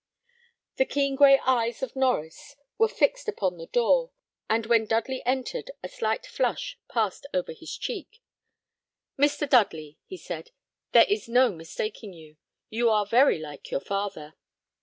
[0.77, 4.09] The keen gray eyes of Norries were fixed upon the door,
[4.49, 8.19] and when Dudley entered a slight flush passed over his cheek.
[9.19, 9.47] "Mr.
[9.47, 10.49] Dudley," he said;
[10.91, 12.37] "there is no mistaking you.
[12.71, 14.33] You are very like your father."